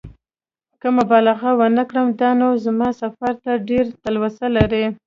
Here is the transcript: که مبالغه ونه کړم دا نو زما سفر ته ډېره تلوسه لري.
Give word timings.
که 0.81 0.87
مبالغه 0.97 1.49
ونه 1.59 1.83
کړم 1.89 2.07
دا 2.21 2.29
نو 2.39 2.47
زما 2.65 2.89
سفر 3.01 3.33
ته 3.43 3.51
ډېره 3.67 3.89
تلوسه 4.03 4.47
لري. 4.57 4.85